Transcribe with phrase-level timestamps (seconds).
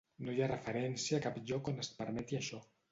[0.27, 2.67] No hi ha referència a cap lloc on es permeti això.